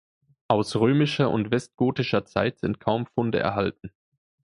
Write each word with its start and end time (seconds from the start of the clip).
Aus 0.47 0.75
römischer 0.77 1.29
und 1.29 1.51
westgotischer 1.51 2.25
Zeit 2.25 2.57
sind 2.57 2.79
kaum 2.79 3.05
Funde 3.05 3.37
erhalten. 3.37 3.91